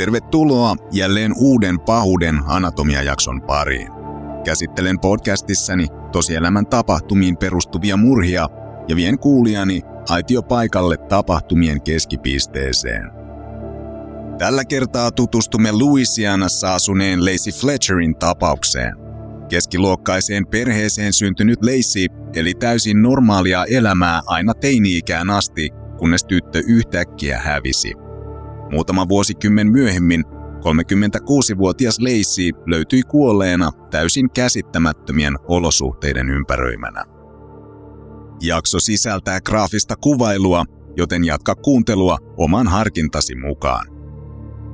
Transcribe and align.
Tervetuloa 0.00 0.76
jälleen 0.92 1.32
uuden 1.36 1.80
pahuuden 1.80 2.40
anatomiajakson 2.46 3.42
pariin. 3.42 3.88
Käsittelen 4.44 5.00
podcastissani 5.00 5.86
tosielämän 6.12 6.66
tapahtumiin 6.66 7.36
perustuvia 7.36 7.96
murhia 7.96 8.48
ja 8.88 8.96
vien 8.96 9.18
kuulijani 9.18 9.82
aitiopaikalle 10.08 10.96
tapahtumien 10.96 11.82
keskipisteeseen. 11.82 13.10
Tällä 14.38 14.64
kertaa 14.64 15.10
tutustumme 15.10 15.72
Louisianassa 15.72 16.74
asuneen 16.74 17.24
Lacey 17.24 17.52
Fletcherin 17.52 18.16
tapaukseen. 18.16 18.96
Keskiluokkaiseen 19.48 20.46
perheeseen 20.46 21.12
syntynyt 21.12 21.58
Lacey 21.62 22.06
eli 22.34 22.54
täysin 22.54 23.02
normaalia 23.02 23.64
elämää 23.64 24.20
aina 24.26 24.54
teini-ikään 24.54 25.30
asti, 25.30 25.70
kunnes 25.98 26.24
tyttö 26.24 26.62
yhtäkkiä 26.66 27.38
hävisi. 27.38 28.09
Muutama 28.70 29.08
vuosikymmen 29.08 29.68
myöhemmin 29.68 30.24
36-vuotias 30.60 31.98
Lacey 32.00 32.50
löytyi 32.66 33.02
kuolleena 33.02 33.70
täysin 33.90 34.30
käsittämättömien 34.30 35.34
olosuhteiden 35.48 36.30
ympäröimänä. 36.30 37.04
Jakso 38.40 38.80
sisältää 38.80 39.40
graafista 39.40 39.96
kuvailua, 39.96 40.64
joten 40.96 41.24
jatka 41.24 41.54
kuuntelua 41.54 42.18
oman 42.36 42.68
harkintasi 42.68 43.34
mukaan. 43.34 43.86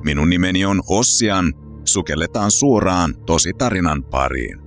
Minun 0.03 0.29
nimeni 0.29 0.65
on 0.65 0.81
Ossian, 0.89 1.53
sukelletaan 1.85 2.51
suoraan 2.51 3.15
tositarinan 3.25 4.03
pariin. 4.03 4.59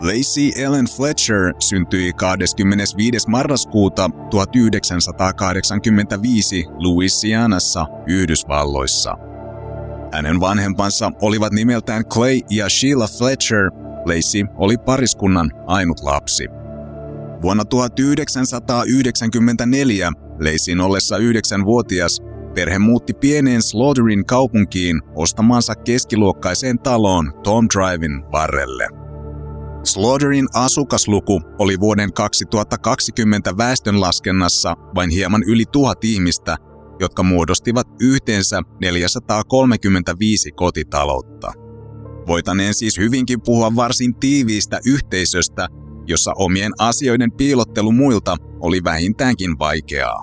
Lacey 0.00 0.52
Ellen 0.56 0.86
Fletcher 0.86 1.54
syntyi 1.58 2.12
25. 2.12 3.28
marraskuuta 3.28 4.10
1985 4.30 6.66
Louisianassa, 6.78 7.86
Yhdysvalloissa. 8.06 9.16
Hänen 10.12 10.40
vanhempansa 10.40 11.12
olivat 11.22 11.52
nimeltään 11.52 12.04
Clay 12.04 12.40
ja 12.50 12.68
Sheila 12.68 13.08
Fletcher. 13.18 13.70
Lacey 14.04 14.44
oli 14.56 14.78
pariskunnan 14.78 15.50
ainut 15.66 16.00
lapsi. 16.00 16.46
Vuonna 17.42 17.64
1994 17.64 20.12
Laceyn 20.38 20.80
ollessa 20.80 21.18
9-vuotias 21.18 22.22
perhe 22.54 22.78
muutti 22.78 23.14
pieneen 23.14 23.62
Slaughterin 23.62 24.26
kaupunkiin 24.26 25.00
ostamansa 25.14 25.74
keskiluokkaiseen 25.74 26.78
taloon 26.78 27.32
Tom 27.42 27.66
Driven 27.74 28.24
varrelle. 28.32 29.05
Slaughterin 29.86 30.46
asukasluku 30.54 31.40
oli 31.58 31.80
vuoden 31.80 32.12
2020 32.12 33.56
väestönlaskennassa 33.56 34.76
vain 34.94 35.10
hieman 35.10 35.42
yli 35.42 35.64
tuhat 35.72 36.04
ihmistä, 36.04 36.56
jotka 37.00 37.22
muodostivat 37.22 37.86
yhteensä 38.00 38.62
435 38.80 40.52
kotitaloutta. 40.52 41.52
Voitaneen 42.26 42.74
siis 42.74 42.98
hyvinkin 42.98 43.40
puhua 43.44 43.76
varsin 43.76 44.14
tiiviistä 44.14 44.80
yhteisöstä, 44.86 45.68
jossa 46.06 46.32
omien 46.36 46.72
asioiden 46.78 47.32
piilottelu 47.32 47.92
muilta 47.92 48.36
oli 48.60 48.84
vähintäänkin 48.84 49.58
vaikeaa. 49.58 50.22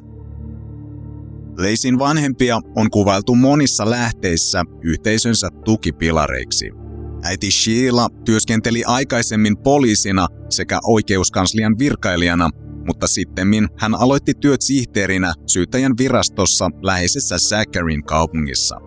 Leisin 1.57 1.99
vanhempia 1.99 2.59
on 2.75 2.89
kuvailtu 2.89 3.35
monissa 3.35 3.89
lähteissä 3.89 4.63
yhteisönsä 4.81 5.49
tukipilareiksi– 5.65 6.71
Äiti 7.23 7.51
Sheila 7.51 8.07
työskenteli 8.25 8.83
aikaisemmin 8.83 9.57
poliisina 9.57 10.27
sekä 10.49 10.79
oikeuskanslian 10.83 11.79
virkailijana, 11.79 12.49
mutta 12.85 13.07
sittemmin 13.07 13.67
hän 13.79 13.95
aloitti 13.95 14.33
työt 14.33 14.61
sihteerinä 14.61 15.33
syyttäjän 15.47 15.97
virastossa 15.97 16.69
läheisessä 16.81 17.37
Zacharyn 17.37 18.03
kaupungissa. 18.03 18.77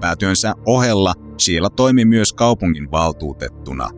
Päätyönsä 0.00 0.54
ohella 0.66 1.14
Sheila 1.40 1.70
toimi 1.70 2.04
myös 2.04 2.32
kaupungin 2.32 2.90
valtuutettuna. 2.90 3.90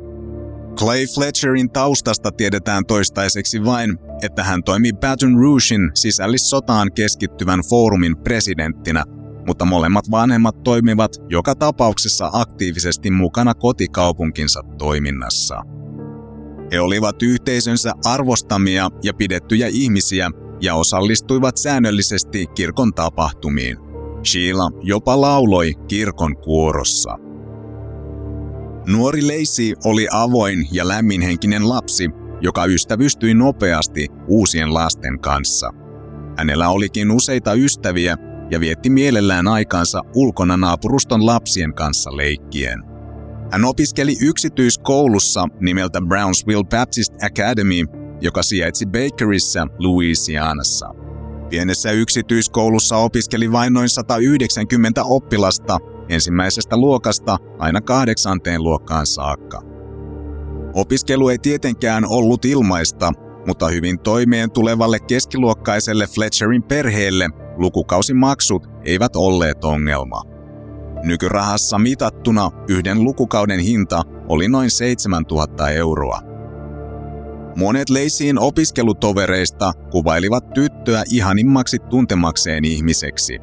Clay 0.76 1.06
Fletcherin 1.14 1.70
taustasta 1.70 2.32
tiedetään 2.32 2.86
toistaiseksi 2.86 3.64
vain, 3.64 3.98
että 4.22 4.44
hän 4.44 4.62
toimi 4.64 4.92
Baton 4.92 5.34
Rougein 5.34 5.90
sisällissotaan 5.94 6.92
keskittyvän 6.94 7.60
foorumin 7.68 8.16
presidenttinä 8.16 9.04
mutta 9.48 9.64
molemmat 9.64 10.10
vanhemmat 10.10 10.62
toimivat 10.62 11.16
joka 11.28 11.54
tapauksessa 11.54 12.30
aktiivisesti 12.32 13.10
mukana 13.10 13.54
kotikaupunkinsa 13.54 14.62
toiminnassa. 14.78 15.62
He 16.72 16.80
olivat 16.80 17.22
yhteisönsä 17.22 17.92
arvostamia 18.04 18.90
ja 19.02 19.14
pidettyjä 19.14 19.68
ihmisiä 19.70 20.30
ja 20.60 20.74
osallistuivat 20.74 21.56
säännöllisesti 21.56 22.46
kirkon 22.46 22.94
tapahtumiin. 22.94 23.76
Sheila 24.24 24.70
jopa 24.82 25.20
lauloi 25.20 25.74
kirkon 25.88 26.36
kuorossa. 26.36 27.16
Nuori 28.86 29.22
Lacey 29.22 29.74
oli 29.84 30.08
avoin 30.12 30.68
ja 30.72 30.88
lämminhenkinen 30.88 31.68
lapsi, 31.68 32.10
joka 32.40 32.64
ystävystyi 32.64 33.34
nopeasti 33.34 34.06
uusien 34.26 34.74
lasten 34.74 35.20
kanssa. 35.20 35.70
Hänellä 36.36 36.68
olikin 36.68 37.10
useita 37.10 37.54
ystäviä 37.54 38.16
ja 38.50 38.60
vietti 38.60 38.90
mielellään 38.90 39.48
aikaansa 39.48 40.02
ulkona 40.14 40.56
naapuruston 40.56 41.26
lapsien 41.26 41.74
kanssa 41.74 42.16
leikkien. 42.16 42.82
Hän 43.52 43.64
opiskeli 43.64 44.16
yksityiskoulussa 44.22 45.48
nimeltä 45.60 46.00
Brownsville 46.00 46.64
Baptist 46.64 47.14
Academy, 47.22 47.84
joka 48.20 48.42
sijaitsi 48.42 48.86
Bakerissa, 48.86 49.66
Louisianassa. 49.78 50.88
Pienessä 51.50 51.90
yksityiskoulussa 51.90 52.96
opiskeli 52.96 53.52
vain 53.52 53.72
noin 53.72 53.88
190 53.88 55.04
oppilasta 55.04 55.78
ensimmäisestä 56.08 56.76
luokasta 56.76 57.38
aina 57.58 57.80
kahdeksanteen 57.80 58.62
luokkaan 58.62 59.06
saakka. 59.06 59.62
Opiskelu 60.74 61.28
ei 61.28 61.38
tietenkään 61.38 62.04
ollut 62.08 62.44
ilmaista, 62.44 63.12
mutta 63.46 63.68
hyvin 63.68 63.98
toimeen 63.98 64.50
tulevalle 64.50 64.98
keskiluokkaiselle 65.00 66.06
Fletcherin 66.06 66.62
perheelle 66.62 67.28
lukukausimaksut 67.58 68.66
eivät 68.84 69.16
olleet 69.16 69.64
ongelma. 69.64 70.22
Nykyrahassa 71.02 71.78
mitattuna 71.78 72.50
yhden 72.68 73.04
lukukauden 73.04 73.60
hinta 73.60 74.02
oli 74.28 74.48
noin 74.48 74.70
7000 74.70 75.70
euroa. 75.70 76.20
Monet 77.56 77.90
Leisiin 77.90 78.38
opiskelutovereista 78.38 79.72
kuvailivat 79.90 80.50
tyttöä 80.54 81.02
ihanimmaksi 81.10 81.78
tuntemakseen 81.78 82.64
ihmiseksi. 82.64 83.38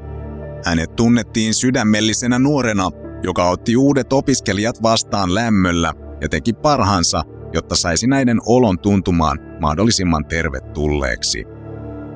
Hänet 0.65 0.95
tunnettiin 0.95 1.53
sydämellisenä 1.53 2.39
nuorena, 2.39 2.89
joka 3.23 3.49
otti 3.49 3.77
uudet 3.77 4.13
opiskelijat 4.13 4.83
vastaan 4.83 5.35
lämmöllä 5.35 5.93
ja 6.21 6.29
teki 6.29 6.53
parhaansa, 6.53 7.23
jotta 7.53 7.75
saisi 7.75 8.07
näiden 8.07 8.39
olon 8.45 8.79
tuntumaan 8.79 9.39
mahdollisimman 9.61 10.25
tervetulleeksi. 10.25 11.55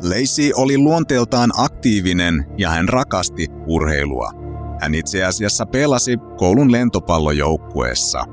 Lacey 0.03 0.51
oli 0.55 0.77
luonteeltaan 0.77 1.51
aktiivinen 1.57 2.45
ja 2.57 2.69
hän 2.69 2.89
rakasti 2.89 3.47
urheilua. 3.67 4.31
Hän 4.81 4.95
itse 4.95 5.23
asiassa 5.23 5.65
pelasi 5.65 6.17
koulun 6.37 6.71
lentopallojoukkueessa. 6.71 8.25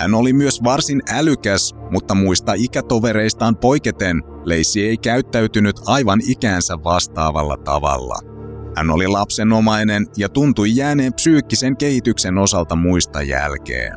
Hän 0.00 0.14
oli 0.14 0.32
myös 0.32 0.62
varsin 0.64 1.02
älykäs, 1.10 1.74
mutta 1.90 2.14
muista 2.14 2.52
ikätovereistaan 2.56 3.56
poiketen 3.56 4.22
Lacey 4.44 4.82
ei 4.82 4.96
käyttäytynyt 4.96 5.76
aivan 5.86 6.20
ikäänsä 6.28 6.74
vastaavalla 6.84 7.56
tavalla. 7.56 8.18
Hän 8.76 8.90
oli 8.90 9.06
lapsenomainen 9.06 10.06
ja 10.16 10.28
tuntui 10.28 10.76
jääneen 10.76 11.14
psyykkisen 11.14 11.76
kehityksen 11.76 12.38
osalta 12.38 12.76
muista 12.76 13.22
jälkeen. 13.22 13.92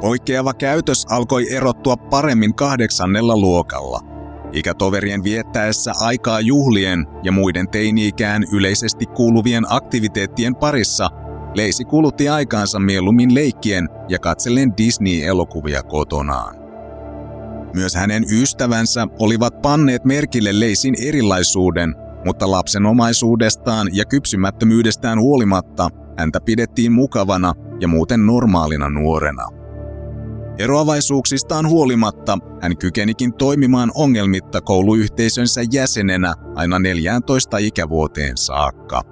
Poikkeava 0.00 0.54
käytös 0.54 1.06
alkoi 1.10 1.54
erottua 1.54 1.96
paremmin 1.96 2.54
kahdeksannella 2.54 3.36
luokalla– 3.36 4.00
Ikätoverien 4.52 5.24
viettäessä 5.24 5.92
aikaa 6.00 6.40
juhlien 6.40 7.06
ja 7.22 7.32
muiden 7.32 7.68
teini-ikään 7.68 8.44
yleisesti 8.52 9.06
kuuluvien 9.06 9.64
aktiviteettien 9.68 10.54
parissa, 10.54 11.10
Leisi 11.54 11.84
kulutti 11.84 12.28
aikaansa 12.28 12.78
mieluummin 12.78 13.34
leikkien 13.34 13.88
ja 14.08 14.18
katsellen 14.18 14.72
Disney-elokuvia 14.76 15.82
kotonaan. 15.82 16.56
Myös 17.74 17.94
hänen 17.94 18.24
ystävänsä 18.32 19.06
olivat 19.18 19.62
panneet 19.62 20.04
merkille 20.04 20.60
Leisin 20.60 20.94
erilaisuuden, 21.08 21.94
mutta 22.24 22.50
lapsenomaisuudestaan 22.50 23.88
ja 23.92 24.04
kypsymättömyydestään 24.04 25.20
huolimatta 25.20 25.88
häntä 26.18 26.40
pidettiin 26.40 26.92
mukavana 26.92 27.52
ja 27.80 27.88
muuten 27.88 28.26
normaalina 28.26 28.88
nuorena. 28.88 29.61
Eroavaisuuksistaan 30.58 31.68
huolimatta 31.68 32.38
hän 32.62 32.76
kykenikin 32.76 33.34
toimimaan 33.34 33.90
ongelmitta 33.94 34.60
kouluyhteisönsä 34.60 35.60
jäsenenä 35.72 36.34
aina 36.54 36.78
14 36.78 37.58
ikävuoteen 37.58 38.36
saakka. 38.36 39.02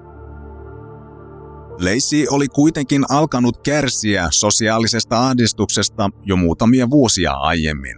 Lacey 1.81 2.27
oli 2.31 2.49
kuitenkin 2.49 3.05
alkanut 3.09 3.63
kärsiä 3.63 4.29
sosiaalisesta 4.31 5.27
ahdistuksesta 5.27 6.11
jo 6.25 6.37
muutamia 6.37 6.91
vuosia 6.91 7.33
aiemmin. 7.33 7.97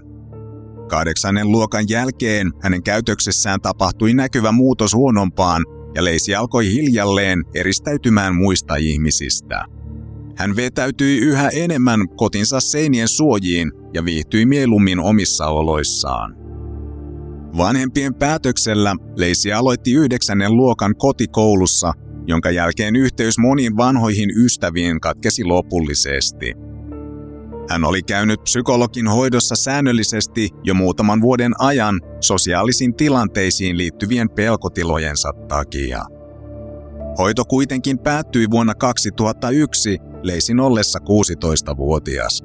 Kahdeksannen 0.89 1.53
luokan 1.53 1.85
jälkeen 1.89 2.53
hänen 2.63 2.83
käytöksessään 2.83 3.61
tapahtui 3.61 4.15
näkyvä 4.15 4.53
muutos 4.53 4.95
huonompaan 4.95 5.65
ja 5.95 6.05
Leisi 6.05 6.35
alkoi 6.35 6.73
hiljalleen 6.73 7.45
eristäytymään 7.55 8.35
muista 8.35 8.77
ihmisistä. 8.77 9.65
Hän 10.43 10.57
vetäytyi 10.57 11.19
yhä 11.19 11.49
enemmän 11.49 12.09
kotinsa 12.17 12.61
seinien 12.61 13.09
suojiin 13.09 13.73
ja 13.95 14.05
viihtyi 14.05 14.47
mieluummin 14.47 15.01
omissa 15.01 15.47
oloissaan. 15.47 16.35
Vanhempien 17.57 18.15
päätöksellä 18.15 18.97
Leisi 19.17 19.53
aloitti 19.53 19.93
yhdeksännen 19.93 20.57
luokan 20.57 20.95
kotikoulussa, 20.97 21.93
jonka 22.27 22.51
jälkeen 22.51 22.97
yhteys 22.97 23.39
moniin 23.39 23.77
vanhoihin 23.77 24.31
ystäviin 24.45 25.01
katkesi 25.01 25.45
lopullisesti. 25.45 26.53
Hän 27.69 27.85
oli 27.85 28.03
käynyt 28.03 28.43
psykologin 28.43 29.09
hoidossa 29.09 29.57
säännöllisesti 29.57 30.51
jo 30.65 30.75
muutaman 30.75 31.21
vuoden 31.21 31.53
ajan 31.59 32.01
sosiaalisiin 32.21 32.95
tilanteisiin 32.95 33.79
liittyvien 33.79 34.31
pelkotilojensa 34.31 35.33
takia. 35.49 36.12
Hoito 37.19 37.45
kuitenkin 37.45 37.99
päättyi 37.99 38.51
vuonna 38.51 38.75
2001 38.75 39.99
Leisin 40.23 40.61
ollessa 40.61 40.99
16-vuotias. 40.99 42.45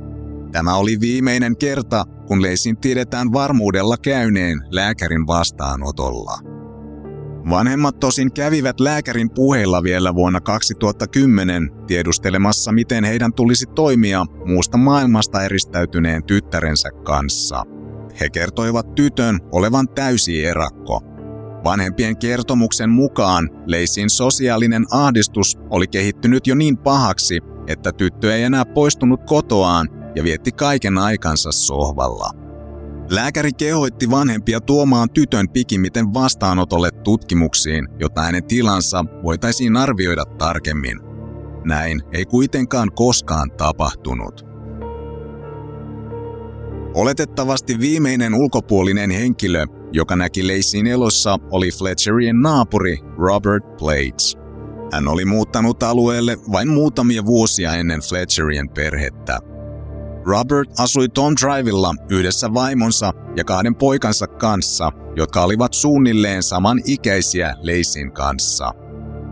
Tämä 0.52 0.76
oli 0.76 1.00
viimeinen 1.00 1.58
kerta, 1.58 2.04
kun 2.28 2.42
Leisin 2.42 2.78
tiedetään 2.78 3.34
varmuudella 3.34 3.98
käyneen 3.98 4.60
lääkärin 4.72 5.28
vastaanotolla. 5.28 6.40
Vanhemmat 7.50 8.00
tosin 8.00 8.34
kävivät 8.34 8.80
lääkärin 8.80 9.30
puheilla 9.36 9.84
vielä 9.84 10.16
vuonna 10.16 10.42
2010 10.42 11.70
tiedustelemassa, 11.88 12.72
miten 12.72 13.04
heidän 13.04 13.34
tulisi 13.34 13.66
toimia 13.66 14.26
muusta 14.46 14.78
maailmasta 14.78 15.44
eristäytyneen 15.44 16.24
tyttärensä 16.24 16.90
kanssa. 17.04 17.64
He 18.20 18.30
kertoivat 18.30 18.96
tytön 18.96 19.40
olevan 19.52 19.88
täysi 19.90 20.46
erakko. 20.46 21.02
Vanhempien 21.68 22.18
kertomuksen 22.18 22.90
mukaan 22.90 23.50
Leisin 23.66 24.10
sosiaalinen 24.10 24.86
ahdistus 24.92 25.58
oli 25.70 25.88
kehittynyt 25.88 26.48
jo 26.48 26.56
niin 26.56 26.78
pahaksi, 26.78 27.40
että 27.68 27.92
tyttö 27.92 28.36
ei 28.36 28.44
enää 28.44 28.66
poistunut 28.66 29.20
kotoaan 29.26 29.90
ja 30.16 30.24
vietti 30.24 30.52
kaiken 30.52 30.98
aikansa 30.98 31.52
sohvalla. 31.52 32.30
Lääkäri 33.10 33.54
kehoitti 33.54 34.10
vanhempia 34.10 34.62
tuomaan 34.62 35.10
tytön 35.10 35.50
pikimiten 35.50 36.14
vastaanotolle 36.14 36.92
tutkimuksiin, 36.92 37.88
jotta 38.00 38.22
hänen 38.22 38.44
tilansa 38.44 39.06
voitaisiin 39.24 39.78
arvioida 39.78 40.26
tarkemmin. 40.26 41.00
Näin 41.66 42.02
ei 42.12 42.26
kuitenkaan 42.26 42.92
koskaan 42.96 43.52
tapahtunut. 43.52 44.46
Oletettavasti 46.94 47.80
viimeinen 47.80 48.36
ulkopuolinen 48.36 49.12
henkilö, 49.12 49.66
joka 49.92 50.16
näki 50.16 50.48
Leisiin 50.48 50.88
elossa, 50.88 51.38
oli 51.52 51.72
Fletcherien 51.72 52.42
naapuri 52.42 53.00
Robert 53.18 53.78
Plates. 53.78 54.38
Hän 54.92 55.08
oli 55.08 55.26
muuttanut 55.26 55.84
alueelle 55.84 56.38
vain 56.52 56.70
muutamia 56.70 57.26
vuosia 57.26 57.74
ennen 57.74 58.02
Fletcherien 58.02 58.70
perhettä. 58.70 59.40
Robert 60.26 60.70
asui 60.80 61.10
Tom 61.10 61.34
Drivella 61.42 61.96
yhdessä 62.10 62.54
vaimonsa 62.54 63.14
ja 63.36 63.44
kahden 63.44 63.76
poikansa 63.76 64.28
kanssa, 64.28 64.92
jotka 65.16 65.44
olivat 65.44 65.74
suunnilleen 65.74 66.44
saman 66.44 66.82
ikäisiä 66.86 67.56
Leisin 67.62 68.12
kanssa. 68.12 68.72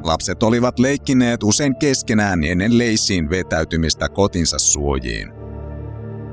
Lapset 0.04 0.44
olivat 0.44 0.80
leikkineet 0.80 1.44
usein 1.44 1.75
keskenään 1.75 2.44
ennen 2.44 2.78
Leisiin 2.78 3.30
vetäytymistä 3.30 4.10
kotinsa 4.10 4.60
suojiin. 4.60 5.31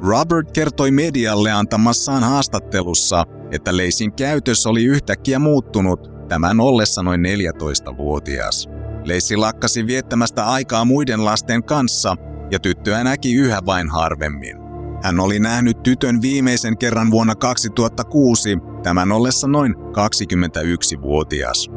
Robert 0.02 0.50
kertoi 0.50 0.90
medialle 0.90 1.52
antamassaan 1.52 2.22
haastattelussa, 2.22 3.24
että 3.52 3.76
Leisin 3.76 4.12
käytös 4.12 4.66
oli 4.66 4.84
yhtäkkiä 4.84 5.38
muuttunut 5.38 6.10
tämän 6.28 6.60
ollessa 6.60 7.02
noin 7.02 7.20
14-vuotias. 7.20 8.68
Leisi 9.04 9.36
lakkasi 9.36 9.86
viettämästä 9.86 10.44
aikaa 10.44 10.84
muiden 10.84 11.24
lasten 11.24 11.64
kanssa 11.64 12.16
ja 12.50 12.58
tyttöä 12.58 13.04
näki 13.04 13.34
yhä 13.34 13.60
vain 13.66 13.88
harvemmin. 13.88 14.56
Hän 15.02 15.20
oli 15.20 15.38
nähnyt 15.38 15.82
tytön 15.82 16.22
viimeisen 16.22 16.78
kerran 16.78 17.10
vuonna 17.10 17.34
2006, 17.34 18.58
tämän 18.82 19.12
ollessa 19.12 19.48
noin 19.48 19.74
21-vuotias. 19.74 21.70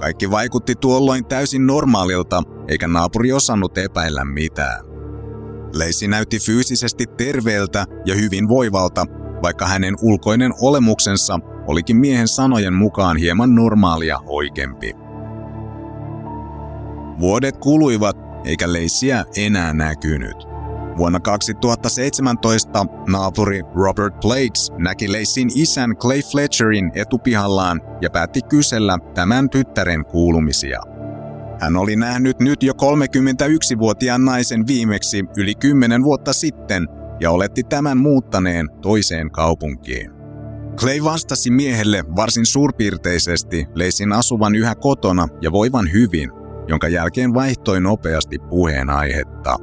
Kaikki 0.00 0.30
vaikutti 0.30 0.74
tuolloin 0.74 1.24
täysin 1.24 1.66
normaalilta, 1.66 2.42
eikä 2.68 2.88
naapuri 2.88 3.32
osannut 3.32 3.78
epäillä 3.78 4.24
mitään. 4.24 4.84
Leisi 5.74 6.08
näytti 6.08 6.38
fyysisesti 6.38 7.06
terveeltä 7.06 7.84
ja 8.04 8.14
hyvin 8.14 8.48
voivalta, 8.48 9.06
vaikka 9.42 9.66
hänen 9.66 9.94
ulkoinen 10.02 10.52
olemuksensa 10.60 11.40
olikin 11.66 11.96
miehen 11.96 12.28
sanojen 12.28 12.74
mukaan 12.74 13.16
hieman 13.16 13.54
normaalia 13.54 14.18
oikeampi. 14.26 14.94
Vuodet 17.20 17.56
kuluivat, 17.56 18.16
eikä 18.44 18.72
Leisiä 18.72 19.24
enää 19.36 19.72
näkynyt. 19.72 20.36
Vuonna 20.96 21.20
2017 21.20 22.86
naapuri 23.08 23.62
Robert 23.74 24.20
Plates 24.20 24.72
näki 24.78 25.12
Leisin 25.12 25.50
isän 25.54 25.96
Clay 25.96 26.20
Fletcherin 26.20 26.90
etupihallaan 26.94 27.80
ja 28.00 28.10
päätti 28.10 28.40
kysellä 28.42 28.98
tämän 29.14 29.50
tyttären 29.50 30.04
kuulumisia. 30.04 30.80
Hän 31.60 31.76
oli 31.76 31.96
nähnyt 31.96 32.40
nyt 32.40 32.62
jo 32.62 32.72
31-vuotiaan 32.72 34.24
naisen 34.24 34.66
viimeksi 34.66 35.24
yli 35.36 35.54
10 35.54 36.02
vuotta 36.02 36.32
sitten 36.32 36.88
ja 37.22 37.30
oletti 37.30 37.62
tämän 37.62 37.98
muuttaneen 37.98 38.68
toiseen 38.80 39.30
kaupunkiin. 39.30 40.10
Clay 40.76 41.04
vastasi 41.04 41.50
miehelle 41.50 42.04
varsin 42.16 42.46
suurpiirteisesti 42.46 43.66
Leisin 43.74 44.12
asuvan 44.12 44.54
yhä 44.54 44.74
kotona 44.74 45.28
ja 45.42 45.52
voivan 45.52 45.92
hyvin, 45.92 46.30
jonka 46.68 46.88
jälkeen 46.88 47.34
vaihtoi 47.34 47.80
nopeasti 47.80 48.38
puheenaihetta. 48.38 49.56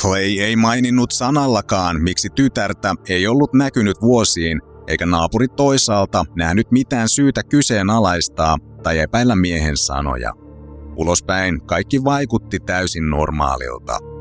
Clay 0.00 0.40
ei 0.40 0.56
maininnut 0.56 1.10
sanallakaan, 1.10 2.02
miksi 2.02 2.28
tytärtä 2.34 2.94
ei 3.08 3.26
ollut 3.26 3.54
näkynyt 3.54 4.02
vuosiin, 4.02 4.60
eikä 4.86 5.06
naapuri 5.06 5.48
toisaalta 5.48 6.24
nähnyt 6.36 6.70
mitään 6.70 7.08
syytä 7.08 7.42
kyseenalaistaa 7.42 8.56
tai 8.82 8.98
epäillä 8.98 9.36
miehen 9.36 9.76
sanoja. 9.76 10.32
Ulospäin 10.96 11.66
kaikki 11.66 12.04
vaikutti 12.04 12.60
täysin 12.60 13.10
normaalilta. 13.10 14.15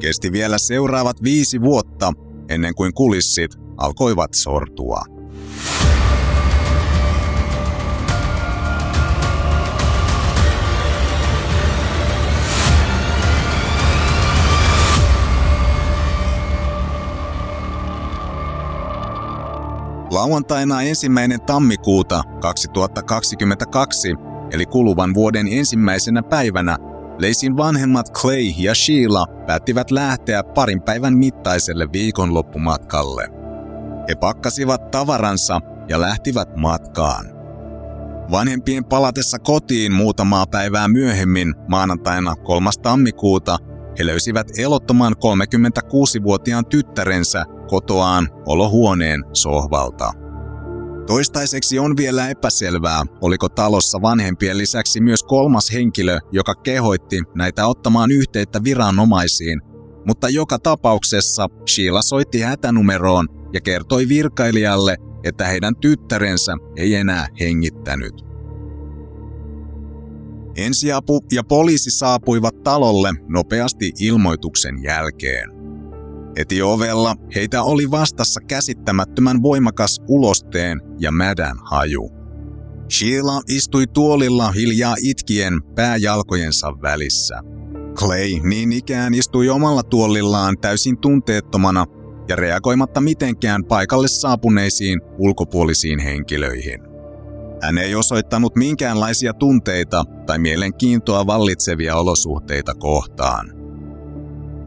Kesti 0.00 0.32
vielä 0.32 0.58
seuraavat 0.58 1.22
viisi 1.22 1.60
vuotta 1.60 2.12
ennen 2.48 2.74
kuin 2.74 2.94
kulissit 2.94 3.50
alkoivat 3.76 4.34
sortua. 4.34 5.00
Lauantaina 20.10 20.82
ensimmäinen 20.82 21.40
tammikuuta 21.40 22.22
2022, 22.40 24.14
eli 24.52 24.66
kuluvan 24.66 25.14
vuoden 25.14 25.48
ensimmäisenä 25.50 26.22
päivänä, 26.22 26.78
Leisin 27.18 27.56
vanhemmat 27.56 28.12
Clay 28.12 28.52
ja 28.58 28.74
Sheila 28.74 29.26
päättivät 29.46 29.90
lähteä 29.90 30.44
parin 30.44 30.82
päivän 30.82 31.14
mittaiselle 31.14 31.92
viikonloppumatkalle. 31.92 33.28
He 34.08 34.14
pakkasivat 34.14 34.90
tavaransa 34.90 35.60
ja 35.88 36.00
lähtivät 36.00 36.56
matkaan. 36.56 37.26
Vanhempien 38.30 38.84
palatessa 38.84 39.38
kotiin 39.38 39.92
muutamaa 39.92 40.46
päivää 40.46 40.88
myöhemmin 40.88 41.54
maanantaina 41.68 42.36
3. 42.36 42.70
tammikuuta 42.82 43.58
he 43.98 44.06
löysivät 44.06 44.46
elottoman 44.58 45.12
36-vuotiaan 45.12 46.66
tyttärensä 46.66 47.44
kotoaan 47.68 48.28
olohuoneen 48.46 49.24
sohvalta. 49.32 50.12
Toistaiseksi 51.06 51.78
on 51.78 51.96
vielä 51.96 52.28
epäselvää, 52.28 53.02
oliko 53.20 53.48
talossa 53.48 54.02
vanhempien 54.02 54.58
lisäksi 54.58 55.00
myös 55.00 55.22
kolmas 55.22 55.72
henkilö, 55.72 56.18
joka 56.32 56.54
kehoitti 56.54 57.22
näitä 57.34 57.66
ottamaan 57.66 58.10
yhteyttä 58.10 58.64
viranomaisiin, 58.64 59.60
mutta 60.06 60.28
joka 60.28 60.58
tapauksessa 60.58 61.48
Sheila 61.68 62.02
soitti 62.02 62.40
hätänumeroon 62.40 63.28
ja 63.52 63.60
kertoi 63.60 64.08
virkailijalle, 64.08 64.96
että 65.24 65.46
heidän 65.46 65.76
tyttärensä 65.76 66.52
ei 66.76 66.94
enää 66.94 67.28
hengittänyt. 67.40 68.14
Ensiapu 70.56 71.20
ja 71.32 71.44
poliisi 71.44 71.90
saapuivat 71.90 72.62
talolle 72.62 73.12
nopeasti 73.28 73.92
ilmoituksen 74.00 74.82
jälkeen. 74.82 75.55
Heti 76.36 76.62
ovella 76.62 77.16
heitä 77.34 77.62
oli 77.62 77.90
vastassa 77.90 78.40
käsittämättömän 78.40 79.42
voimakas 79.42 80.02
ulosteen 80.08 80.80
ja 80.98 81.12
mädän 81.12 81.56
haju. 81.70 82.10
Sheila 82.92 83.40
istui 83.48 83.86
tuolilla 83.86 84.52
hiljaa 84.52 84.94
itkien 85.02 85.62
pääjalkojensa 85.74 86.72
välissä. 86.82 87.40
Clay 87.94 88.40
niin 88.42 88.72
ikään 88.72 89.14
istui 89.14 89.48
omalla 89.48 89.82
tuolillaan 89.82 90.58
täysin 90.60 90.98
tunteettomana 90.98 91.84
ja 92.28 92.36
reagoimatta 92.36 93.00
mitenkään 93.00 93.64
paikalle 93.64 94.08
saapuneisiin 94.08 95.00
ulkopuolisiin 95.18 95.98
henkilöihin. 95.98 96.80
Hän 97.62 97.78
ei 97.78 97.94
osoittanut 97.94 98.56
minkäänlaisia 98.56 99.34
tunteita 99.34 100.04
tai 100.26 100.38
mielenkiintoa 100.38 101.26
vallitsevia 101.26 101.96
olosuhteita 101.96 102.74
kohtaan. 102.74 103.55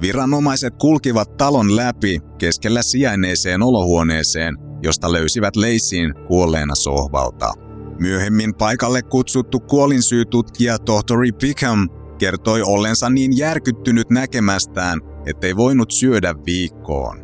Viranomaiset 0.02 0.74
kulkivat 0.78 1.38
talon 1.38 1.76
läpi 1.76 2.20
keskellä 2.38 2.82
sijainneeseen 2.82 3.64
olohuoneeseen, 3.64 4.58
josta 4.84 5.12
löysivät 5.12 5.56
Leisin 5.56 6.14
kuolleena 6.28 6.76
sohvalta. 6.76 7.54
Myöhemmin 8.00 8.56
paikalle 8.56 9.02
kutsuttu 9.02 9.60
kuolinsyytutkija 9.60 10.80
tohtori 10.80 11.32
Pickham 11.32 11.90
kertoi 12.20 12.62
ollensa 12.62 13.10
niin 13.10 13.38
järkyttynyt 13.38 14.10
näkemästään, 14.10 15.02
ettei 15.26 15.56
voinut 15.56 15.92
syödä 15.92 16.36
viikkoon. 16.46 17.18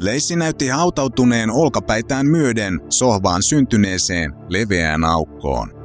Leissi 0.00 0.36
näytti 0.36 0.68
hautautuneen 0.68 1.50
olkapäitään 1.50 2.26
myöden 2.26 2.80
sohvaan 2.88 3.42
syntyneeseen 3.42 4.32
leveään 4.48 5.04
aukkoon. 5.04 5.81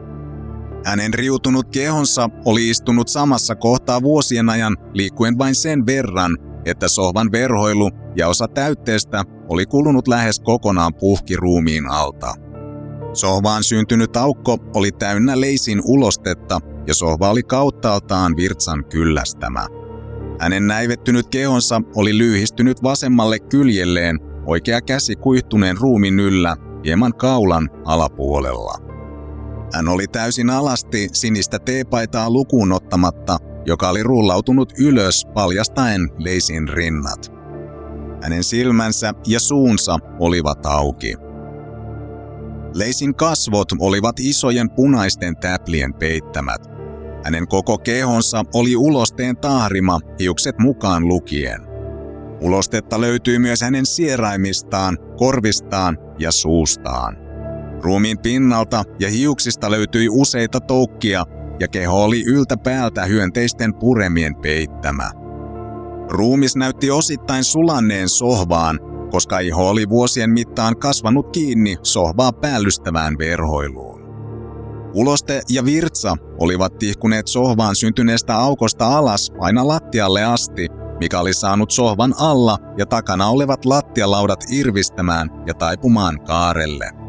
Hänen 0.86 1.14
riutunut 1.14 1.68
kehonsa 1.72 2.30
oli 2.46 2.70
istunut 2.70 3.08
samassa 3.08 3.56
kohtaa 3.56 4.02
vuosien 4.02 4.50
ajan 4.50 4.78
liikkuen 4.94 5.38
vain 5.38 5.56
sen 5.56 5.86
verran, 5.86 6.38
että 6.66 6.88
sohvan 6.88 7.32
verhoilu 7.32 7.92
ja 8.16 8.28
osa 8.28 8.48
täytteestä 8.48 9.24
oli 9.50 9.66
kulunut 9.66 10.08
lähes 10.08 10.40
kokonaan 10.40 10.94
puhki 10.96 11.36
ruumiin 11.36 11.90
alta. 11.90 12.34
Sohvaan 13.14 13.64
syntynyt 13.64 14.18
aukko 14.18 14.58
oli 14.76 14.92
täynnä 14.92 15.42
leisin 15.42 15.82
ulostetta 15.84 16.60
ja 16.88 16.94
sohva 16.94 17.30
oli 17.30 17.44
kauttaaltaan 17.44 18.36
virtsan 18.38 18.86
kyllästämä. 18.86 19.68
Hänen 20.40 20.68
näivettynyt 20.68 21.28
kehonsa 21.28 21.82
oli 21.96 22.18
lyhistynyt 22.18 22.84
vasemmalle 22.84 23.40
kyljelleen, 23.40 24.20
oikea 24.46 24.82
käsi 24.82 25.16
kuihtuneen 25.16 25.78
ruumin 25.78 26.20
yllä, 26.20 26.56
hieman 26.86 27.14
kaulan 27.14 27.70
alapuolella. 27.86 28.97
Hän 29.74 29.88
oli 29.88 30.08
täysin 30.08 30.50
alasti 30.50 31.10
sinistä 31.14 31.60
teepaitaa 31.60 32.30
lukuun 32.30 32.72
ottamatta, 32.72 33.38
joka 33.66 33.90
oli 33.90 34.04
rullautunut 34.04 34.74
ylös 34.80 35.26
paljastaen 35.34 36.10
leisin 36.18 36.68
rinnat. 36.68 37.32
Hänen 38.24 38.44
silmänsä 38.44 39.14
ja 39.28 39.40
suunsa 39.40 39.98
olivat 40.20 40.66
auki. 40.66 41.16
Leisin 42.74 43.16
kasvot 43.16 43.72
olivat 43.80 44.20
isojen 44.20 44.70
punaisten 44.70 45.38
täplien 45.38 45.94
peittämät. 45.94 46.62
Hänen 47.24 47.48
koko 47.48 47.78
kehonsa 47.78 48.44
oli 48.54 48.76
ulosteen 48.76 49.38
taarima, 49.38 50.00
hiukset 50.20 50.60
mukaan 50.60 51.08
lukien. 51.08 51.62
Ulostetta 52.42 53.02
löytyi 53.02 53.40
myös 53.40 53.62
hänen 53.62 53.86
sieraimistaan, 53.86 54.98
korvistaan 55.18 55.98
ja 56.20 56.32
suustaan. 56.32 57.27
Ruumiin 57.82 58.20
pinnalta 58.20 58.84
ja 59.00 59.10
hiuksista 59.10 59.72
löytyi 59.72 60.10
useita 60.10 60.60
toukkia 60.60 61.26
ja 61.60 61.68
keho 61.68 62.04
oli 62.04 62.24
yltä 62.24 62.58
päältä 62.58 63.06
hyönteisten 63.06 63.74
puremien 63.74 64.36
peittämä. 64.36 65.12
Ruumis 66.10 66.56
näytti 66.56 66.92
osittain 66.92 67.44
sulanneen 67.44 68.10
sohvaan, 68.10 68.80
koska 69.12 69.40
iho 69.40 69.70
oli 69.70 69.90
vuosien 69.90 70.30
mittaan 70.30 70.78
kasvanut 70.78 71.30
kiinni 71.32 71.78
sohvaa 71.84 72.34
päällystävään 72.34 73.18
verhoiluun. 73.18 74.08
Uloste 74.94 75.42
ja 75.50 75.66
virtsa 75.66 76.18
olivat 76.40 76.78
tihkuneet 76.78 77.28
sohvaan 77.28 77.76
syntyneestä 77.76 78.38
aukosta 78.38 78.98
alas 78.98 79.32
aina 79.40 79.68
lattialle 79.68 80.24
asti, 80.24 80.68
mikä 81.00 81.20
oli 81.20 81.34
saanut 81.34 81.72
sohvan 81.72 82.14
alla 82.20 82.58
ja 82.78 82.86
takana 82.86 83.28
olevat 83.28 83.66
lattialaudat 83.66 84.44
irvistämään 84.52 85.30
ja 85.46 85.54
taipumaan 85.54 86.20
kaarelle. 86.20 87.07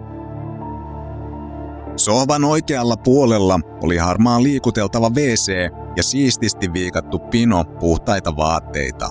Sohvan 1.99 2.45
oikealla 2.45 2.97
puolella 2.97 3.61
oli 3.83 3.97
harmaan 3.97 4.43
liikuteltava 4.43 5.11
WC 5.11 5.53
ja 5.97 6.03
siististi 6.03 6.73
viikattu 6.73 7.19
pino 7.19 7.65
puhtaita 7.65 8.37
vaatteita. 8.37 9.11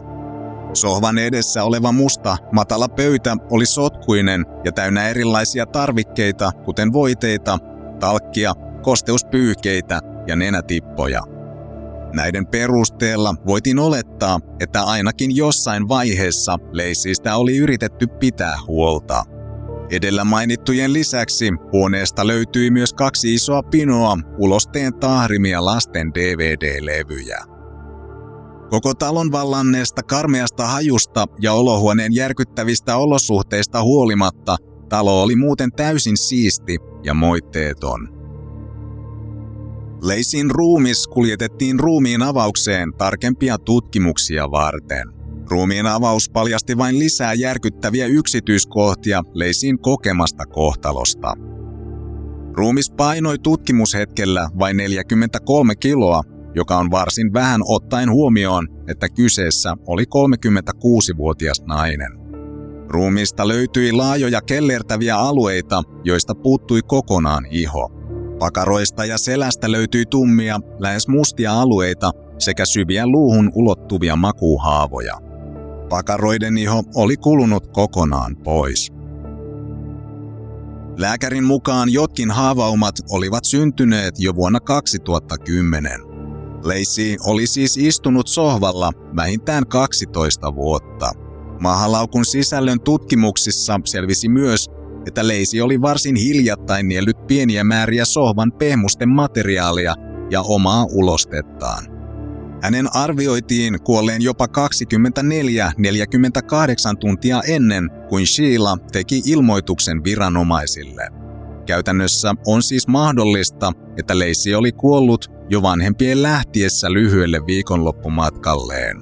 Sohvan 0.74 1.18
edessä 1.18 1.64
oleva 1.64 1.92
musta, 1.92 2.38
matala 2.52 2.90
pöytä 2.90 3.38
oli 3.52 3.66
sotkuinen 3.66 4.46
ja 4.66 4.72
täynnä 4.72 5.10
erilaisia 5.10 5.66
tarvikkeita, 5.66 6.52
kuten 6.66 6.94
voiteita, 6.94 7.58
talkkia, 8.00 8.54
kosteuspyyhkeitä 8.82 10.00
ja 10.28 10.36
nenätippoja. 10.36 11.22
Näiden 12.14 12.48
perusteella 12.48 13.36
voitiin 13.48 13.80
olettaa, 13.80 14.40
että 14.60 14.84
ainakin 14.84 15.36
jossain 15.36 15.88
vaiheessa 15.88 16.58
Leisistä 16.72 17.36
oli 17.36 17.58
yritetty 17.58 18.08
pitää 18.08 18.58
huolta. 18.68 19.37
Edellä 19.90 20.24
mainittujen 20.24 20.94
lisäksi 20.94 21.50
huoneesta 21.72 22.28
löytyi 22.28 22.72
myös 22.72 22.94
kaksi 22.94 23.34
isoa 23.34 23.64
pinoa 23.64 24.18
ulosteen 24.38 24.94
tahrimia 25.00 25.66
lasten 25.66 26.12
DVD-levyjä. 26.14 27.44
Koko 28.70 28.94
talon 28.94 29.32
vallanneesta 29.32 30.04
karmeasta 30.04 30.68
hajusta 30.68 31.26
ja 31.40 31.54
olohuoneen 31.54 32.16
järkyttävistä 32.16 32.98
olosuhteista 32.98 33.84
huolimatta 33.84 34.58
talo 34.90 35.22
oli 35.22 35.36
muuten 35.36 35.72
täysin 35.72 36.18
siisti 36.18 36.78
ja 37.04 37.14
moitteeton. 37.14 38.10
Leisin 40.02 40.52
ruumis 40.52 41.08
kuljetettiin 41.08 41.80
ruumiin 41.80 42.22
avaukseen 42.22 42.94
tarkempia 42.98 43.58
tutkimuksia 43.58 44.52
varten. 44.52 45.17
Ruumiin 45.50 45.86
avaus 45.86 46.30
paljasti 46.30 46.78
vain 46.78 47.00
lisää 47.00 47.34
järkyttäviä 47.34 48.06
yksityiskohtia 48.06 49.24
Leisin 49.34 49.80
kokemasta 49.80 50.46
kohtalosta. 50.46 51.34
Ruumis 52.54 52.92
painoi 52.92 53.40
tutkimushetkellä 53.40 54.50
vain 54.60 54.78
43 54.78 55.76
kiloa, 55.76 56.22
joka 56.56 56.78
on 56.78 56.92
varsin 56.92 57.34
vähän 57.34 57.62
ottaen 57.66 58.12
huomioon, 58.12 58.68
että 58.88 59.10
kyseessä 59.10 59.76
oli 59.88 60.04
36-vuotias 60.04 61.62
nainen. 61.68 62.12
Ruumista 62.88 63.48
löytyi 63.48 63.92
laajoja 63.92 64.42
kellertäviä 64.42 65.18
alueita, 65.18 65.84
joista 66.04 66.36
puuttui 66.36 66.82
kokonaan 66.82 67.46
iho. 67.50 67.90
Pakaroista 68.40 69.06
ja 69.06 69.18
selästä 69.18 69.72
löytyi 69.72 70.06
tummia, 70.06 70.60
lähes 70.80 71.08
mustia 71.08 71.62
alueita 71.62 72.12
sekä 72.40 72.66
syviä 72.66 73.08
luuhun 73.08 73.52
ulottuvia 73.56 74.16
makuuhaavoja. 74.16 75.27
Pakaroiden 75.90 76.58
iho 76.58 76.84
oli 76.96 77.18
kulunut 77.18 77.68
kokonaan 77.68 78.36
pois. 78.36 78.92
Lääkärin 80.98 81.44
mukaan 81.44 81.90
jotkin 81.90 82.32
haavaumat 82.32 82.96
olivat 83.10 83.46
syntyneet 83.46 84.16
jo 84.20 84.36
vuonna 84.36 84.60
2010. 84.60 85.92
Lacey 86.64 87.16
oli 87.26 87.48
siis 87.48 87.78
istunut 87.78 88.28
sohvalla 88.28 88.92
vähintään 89.16 89.68
12 89.68 90.56
vuotta. 90.56 91.12
Mahalaukun 91.60 92.26
sisällön 92.26 92.82
tutkimuksissa 92.82 93.80
selvisi 93.86 94.30
myös, 94.30 94.70
että 95.08 95.28
Leisi 95.28 95.62
oli 95.62 95.82
varsin 95.82 96.16
hiljattain 96.16 96.88
niellyt 96.88 97.28
pieniä 97.28 97.64
määriä 97.64 98.06
sohvan 98.06 98.52
pehmusten 98.52 99.10
materiaalia 99.10 99.96
ja 100.32 100.42
omaa 100.42 100.86
ulostettaan. 100.92 101.97
Hänen 102.62 102.96
arvioitiin 102.96 103.82
kuolleen 103.84 104.22
jopa 104.22 104.46
24-48 104.46 104.50
tuntia 107.00 107.42
ennen 107.48 107.90
kuin 108.10 108.28
Sheila 108.28 108.78
teki 108.92 109.22
ilmoituksen 109.26 110.04
viranomaisille. 110.04 111.08
Käytännössä 111.66 112.34
on 112.48 112.64
siis 112.64 112.88
mahdollista, 112.88 113.72
että 113.98 114.20
Leisi 114.20 114.56
oli 114.56 114.72
kuollut 114.72 115.32
jo 115.50 115.62
vanhempien 115.62 116.24
lähtiessä 116.24 116.94
lyhyelle 116.94 117.46
viikonloppumatkalleen. 117.46 118.98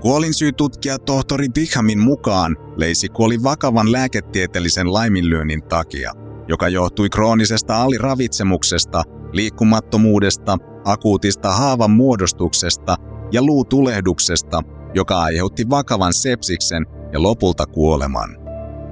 Kuolinsyytutkija 0.00 0.98
tohtori 0.98 1.48
Bighamin 1.48 1.98
mukaan 1.98 2.56
Leisi 2.76 3.08
kuoli 3.08 3.42
vakavan 3.42 3.92
lääketieteellisen 3.92 4.92
laiminlyönnin 4.92 5.62
takia, 5.62 6.12
joka 6.48 6.68
johtui 6.68 7.08
kroonisesta 7.08 7.82
aliravitsemuksesta, 7.82 9.02
liikkumattomuudesta, 9.32 10.58
akuutista 10.84 11.52
haavan 11.52 11.90
muodostuksesta 11.90 12.96
ja 13.32 13.42
luutulehduksesta, 13.42 14.62
joka 14.94 15.20
aiheutti 15.20 15.70
vakavan 15.70 16.14
sepsiksen 16.14 16.86
ja 17.12 17.22
lopulta 17.22 17.66
kuoleman. 17.66 18.44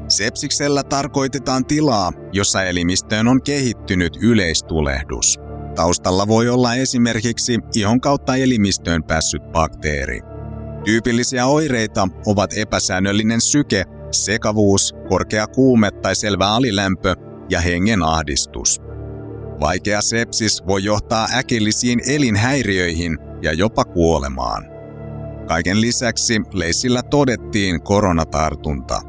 Sepsiksellä 0.08 0.82
tarkoitetaan 0.82 1.64
tilaa, 1.64 2.12
jossa 2.32 2.62
elimistöön 2.62 3.28
on 3.28 3.42
kehittynyt 3.42 4.16
yleistulehdus. 4.22 5.38
Taustalla 5.74 6.28
voi 6.28 6.48
olla 6.48 6.74
esimerkiksi 6.74 7.58
ihon 7.74 8.00
kautta 8.00 8.36
elimistöön 8.36 9.04
päässyt 9.04 9.42
bakteeri. 9.52 10.20
Tyypillisiä 10.84 11.46
oireita 11.46 12.08
ovat 12.26 12.50
epäsäännöllinen 12.56 13.40
syke, 13.40 13.84
sekavuus, 14.10 14.94
korkea 15.08 15.46
kuume 15.46 15.90
tai 15.90 16.16
selvä 16.16 16.54
alilämpö 16.54 17.14
ja 17.50 17.60
hengen 17.60 18.02
ahdistus. 18.02 18.80
Vaikea 19.62 20.02
sepsis 20.02 20.66
voi 20.66 20.84
johtaa 20.84 21.28
äkillisiin 21.34 22.00
elinhäiriöihin 22.06 23.18
ja 23.42 23.52
jopa 23.52 23.84
kuolemaan. 23.84 24.64
Kaiken 25.48 25.80
lisäksi 25.80 26.40
Leisillä 26.52 27.02
todettiin 27.02 27.82
koronatartunta. 27.82 29.00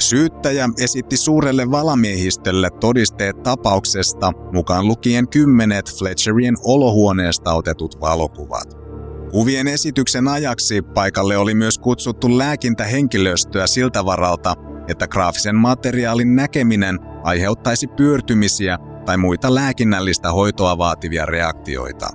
Syyttäjä 0.00 0.68
esitti 0.80 1.16
suurelle 1.16 1.70
valamiehistölle 1.70 2.70
todisteet 2.80 3.42
tapauksesta, 3.42 4.32
mukaan 4.52 4.86
lukien 4.86 5.28
kymmenet 5.28 5.94
Fletcherien 5.98 6.54
olohuoneesta 6.64 7.54
otetut 7.54 8.00
valokuvat. 8.00 8.68
Kuvien 9.30 9.68
esityksen 9.68 10.28
ajaksi 10.28 10.82
paikalle 10.82 11.36
oli 11.36 11.54
myös 11.54 11.78
kutsuttu 11.78 12.38
lääkintähenkilöstöä 12.38 13.66
siltä 13.66 14.04
varalta, 14.04 14.54
että 14.88 15.08
graafisen 15.08 15.56
materiaalin 15.56 16.36
näkeminen 16.36 16.98
aiheuttaisi 17.22 17.86
pyörtymisiä 17.86 18.78
tai 19.06 19.16
muita 19.16 19.54
lääkinnällistä 19.54 20.32
hoitoa 20.32 20.78
vaativia 20.78 21.26
reaktioita. 21.26 22.06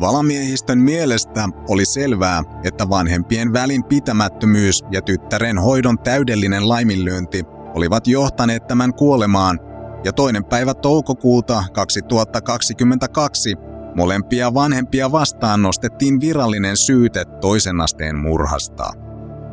Valamiehistön 0.00 0.78
mielestä 0.78 1.48
oli 1.68 1.84
selvää, 1.84 2.42
että 2.64 2.88
vanhempien 2.88 3.52
välin 3.52 3.84
pitämättömyys 3.84 4.84
ja 4.90 5.02
tyttären 5.02 5.58
hoidon 5.58 5.98
täydellinen 5.98 6.68
laiminlyönti 6.68 7.44
olivat 7.74 8.06
johtaneet 8.06 8.66
tämän 8.66 8.94
kuolemaan, 8.94 9.60
ja 10.04 10.12
toinen 10.12 10.44
päivä 10.44 10.74
toukokuuta 10.74 11.64
2022 11.72 13.56
molempia 13.96 14.54
vanhempia 14.54 15.12
vastaan 15.12 15.62
nostettiin 15.62 16.20
virallinen 16.20 16.76
syyte 16.76 17.24
toisen 17.40 17.80
asteen 17.80 18.18
murhasta. 18.18 19.07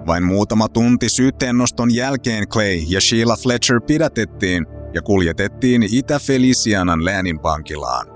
Vain 0.08 0.24
muutama 0.24 0.70
tunti 0.70 1.10
syytteennoston 1.10 1.96
jälkeen 1.96 2.48
Clay 2.48 2.76
ja 2.88 3.02
Sheila 3.02 3.36
Fletcher 3.36 3.82
pidätettiin 3.88 4.66
ja 4.94 5.02
kuljetettiin 5.02 5.84
Itä-Felicianan 5.84 7.06
läänin 7.06 7.44
vankilaan. 7.44 8.08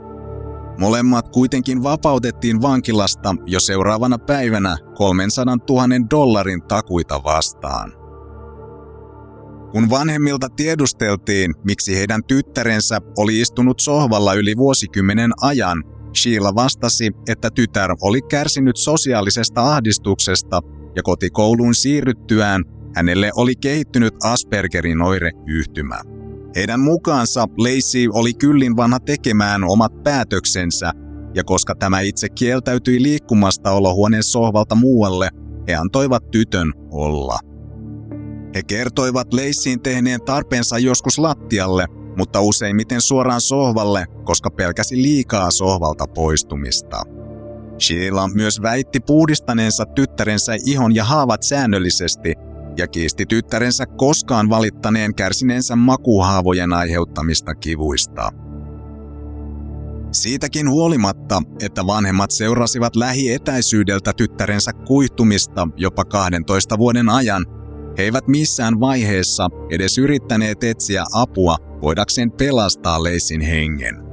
Molemmat 0.80 1.30
kuitenkin 1.30 1.84
vapautettiin 1.84 2.62
vankilasta 2.62 3.36
jo 3.46 3.60
seuraavana 3.60 4.18
päivänä 4.18 4.78
300 4.96 5.58
000 5.70 5.84
dollarin 6.10 6.62
takuita 6.62 7.24
vastaan. 7.24 7.92
Kun 9.72 9.90
vanhemmilta 9.90 10.48
tiedusteltiin, 10.56 11.54
miksi 11.66 11.98
heidän 11.98 12.22
tyttärensä 12.28 13.00
oli 13.18 13.40
istunut 13.40 13.80
sohvalla 13.80 14.34
yli 14.34 14.58
vuosikymmenen 14.58 15.32
ajan, 15.42 15.84
Sheila 16.18 16.56
vastasi, 16.56 17.12
että 17.28 17.50
tytär 17.50 17.96
oli 18.02 18.22
kärsinyt 18.22 18.78
sosiaalisesta 18.78 19.62
ahdistuksesta 19.62 20.62
ja 20.96 21.04
kotikouluun 21.04 21.76
siirryttyään 21.76 22.64
hänelle 22.96 23.32
oli 23.36 23.56
kehittynyt 23.56 24.14
Aspergerin 24.24 25.02
oireyhtymä. 25.02 26.00
Heidän 26.56 26.80
mukaansa 26.80 27.48
Lacey 27.58 28.08
oli 28.14 28.34
kyllin 28.34 28.76
vanha 28.76 29.00
tekemään 29.00 29.64
omat 29.64 30.04
päätöksensä, 30.04 30.92
ja 31.36 31.44
koska 31.44 31.76
tämä 31.76 32.02
itse 32.02 32.30
kieltäytyi 32.30 33.04
liikkumasta 33.04 33.72
olohuoneen 33.72 34.24
sohvalta 34.24 34.76
muualle, 34.76 35.30
he 35.68 35.76
antoivat 35.76 36.32
tytön 36.32 36.74
olla. 36.92 37.40
He 38.56 38.64
kertoivat 38.64 39.34
Leisiin 39.34 39.82
tehneen 39.82 40.22
tarpeensa 40.22 40.78
joskus 40.78 41.20
lattialle, 41.20 41.86
mutta 42.18 42.42
useimmiten 42.42 43.02
suoraan 43.02 43.42
sohvalle, 43.42 44.06
koska 44.24 44.52
pelkäsi 44.52 45.02
liikaa 45.02 45.52
sohvalta 45.52 46.08
poistumista. 46.08 47.02
Sheila 47.80 48.28
myös 48.28 48.62
väitti 48.62 49.00
puhdistaneensa 49.00 49.86
tyttärensä 49.86 50.54
ihon 50.66 50.96
ja 50.96 51.04
haavat 51.04 51.44
säännöllisesti 51.44 52.34
ja 52.78 52.88
kiisti 52.88 53.26
tyttärensä 53.26 53.86
koskaan 53.86 54.50
valittaneen 54.50 55.16
kärsineensä 55.16 55.76
makuhaavojen 55.76 56.74
aiheuttamista 56.74 57.56
kivuista. 57.56 58.32
Siitäkin 60.12 60.70
huolimatta, 60.70 61.42
että 61.62 61.88
vanhemmat 61.88 62.32
seurasivat 62.32 62.96
lähietäisyydeltä 62.96 64.14
tyttärensä 64.14 64.74
kuihtumista 64.74 65.68
jopa 65.76 66.06
12 66.06 66.78
vuoden 66.78 67.10
ajan, 67.10 67.46
he 67.98 68.04
eivät 68.04 68.28
missään 68.28 68.80
vaiheessa 68.80 69.50
edes 69.70 69.98
yrittäneet 69.98 70.64
etsiä 70.64 71.04
apua 71.14 71.58
voidakseen 71.82 72.32
pelastaa 72.32 73.04
Leisin 73.04 73.42
hengen. 73.42 74.09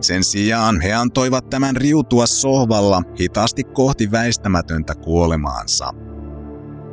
Sen 0.00 0.24
sijaan 0.24 0.80
he 0.80 0.92
antoivat 0.92 1.50
tämän 1.50 1.76
riutua 1.76 2.26
sohvalla 2.26 3.02
hitaasti 3.20 3.64
kohti 3.64 4.10
väistämätöntä 4.10 4.94
kuolemaansa. 4.94 5.90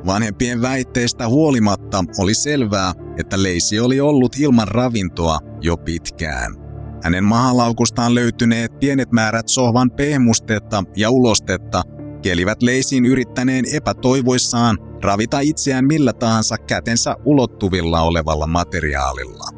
Vanhempien 0.05 0.61
väitteistä 0.61 1.27
huolimatta 1.27 2.03
oli 2.19 2.33
selvää, 2.33 2.93
että 3.19 3.43
Leisi 3.43 3.79
oli 3.79 3.99
ollut 3.99 4.35
ilman 4.39 4.67
ravintoa 4.67 5.39
jo 5.61 5.77
pitkään. 5.77 6.55
Hänen 7.03 7.23
mahalaukustaan 7.23 8.15
löytyneet 8.15 8.79
pienet 8.79 9.11
määrät 9.11 9.47
sohvan 9.47 9.91
pehmustetta 9.91 10.83
ja 10.95 11.09
ulostetta 11.09 11.81
kelivät 12.21 12.61
Leisin 12.63 13.05
yrittäneen 13.05 13.65
epätoivoissaan 13.75 14.77
ravita 15.03 15.39
itseään 15.39 15.85
millä 15.85 16.13
tahansa 16.13 16.57
kätensä 16.57 17.15
ulottuvilla 17.25 18.01
olevalla 18.01 18.47
materiaalilla. 18.47 19.56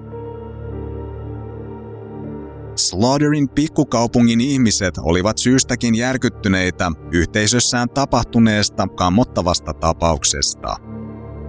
Slaughterin 2.80 3.50
pikkukaupungin 3.50 4.42
ihmiset 4.42 4.98
olivat 4.98 5.38
syystäkin 5.38 5.96
järkyttyneitä 5.96 6.92
yhteisössään 7.12 7.90
tapahtuneesta 7.90 8.88
kammottavasta 8.88 9.74
tapauksesta. 9.74 10.76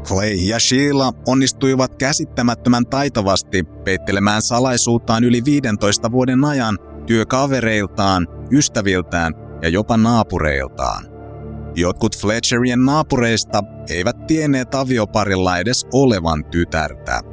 Clay 0.04 0.34
ja 0.34 0.58
Sheila 0.58 1.12
onnistuivat 1.26 1.96
käsittämättömän 1.96 2.86
taitavasti 2.86 3.62
peittelemään 3.84 4.42
salaisuuttaan 4.42 5.24
yli 5.24 5.44
15 5.44 6.12
vuoden 6.12 6.44
ajan 6.44 6.78
työkavereiltaan, 7.06 8.28
ystäviltään 8.52 9.34
ja 9.62 9.68
jopa 9.68 9.96
naapureiltaan. 9.96 11.04
Jotkut 11.74 12.16
Fletcherien 12.18 12.84
naapureista 12.84 13.62
eivät 13.90 14.26
tienneet 14.26 14.74
avioparilla 14.74 15.58
edes 15.58 15.86
olevan 15.92 16.44
tytärtä. 16.44 17.29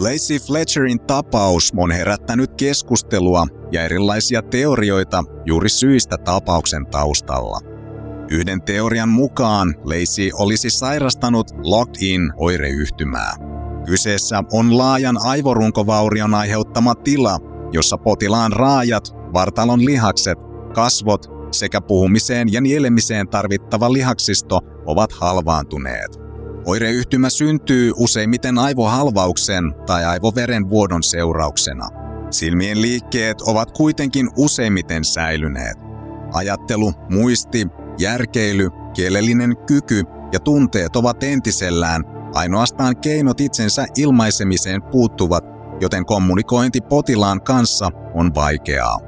Lacey 0.00 0.38
Fletcherin 0.38 1.00
tapaus 1.00 1.72
on 1.76 1.90
herättänyt 1.90 2.50
keskustelua 2.54 3.46
ja 3.72 3.82
erilaisia 3.82 4.42
teorioita 4.42 5.24
juuri 5.46 5.68
syistä 5.68 6.16
tapauksen 6.18 6.86
taustalla. 6.86 7.60
Yhden 8.30 8.62
teorian 8.62 9.08
mukaan 9.08 9.74
Lacey 9.84 10.30
olisi 10.34 10.70
sairastanut 10.70 11.50
locked-in 11.64 12.32
oireyhtymää. 12.36 13.34
Kyseessä 13.86 14.42
on 14.52 14.78
laajan 14.78 15.18
aivorunkovaurion 15.24 16.34
aiheuttama 16.34 16.94
tila, 16.94 17.38
jossa 17.72 17.98
potilaan 17.98 18.52
raajat, 18.52 19.04
vartalon 19.32 19.84
lihakset, 19.84 20.38
kasvot 20.74 21.26
sekä 21.52 21.80
puhumiseen 21.80 22.52
ja 22.52 22.60
nielemiseen 22.60 23.28
tarvittava 23.28 23.92
lihaksisto 23.92 24.60
ovat 24.86 25.12
halvaantuneet. 25.12 26.29
Oireyhtymä 26.66 27.30
syntyy 27.30 27.92
useimmiten 27.96 28.58
aivohalvauksen 28.58 29.74
tai 29.86 30.04
aivoverenvuodon 30.04 31.02
seurauksena. 31.02 31.88
Silmien 32.30 32.82
liikkeet 32.82 33.40
ovat 33.40 33.70
kuitenkin 33.70 34.30
useimmiten 34.36 35.04
säilyneet. 35.04 35.78
Ajattelu, 36.32 36.92
muisti, 37.10 37.66
järkeily, 37.98 38.70
kielellinen 38.94 39.56
kyky 39.66 40.04
ja 40.32 40.40
tunteet 40.40 40.96
ovat 40.96 41.22
entisellään, 41.22 42.04
ainoastaan 42.34 42.96
keinot 42.96 43.40
itsensä 43.40 43.86
ilmaisemiseen 43.96 44.82
puuttuvat, 44.82 45.44
joten 45.80 46.06
kommunikointi 46.06 46.80
potilaan 46.80 47.42
kanssa 47.42 47.90
on 48.14 48.34
vaikeaa. 48.34 48.98